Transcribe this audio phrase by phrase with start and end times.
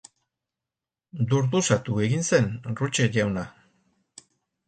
[1.33, 2.49] Durduzatu egin zen
[2.81, 3.43] Ruche jauna.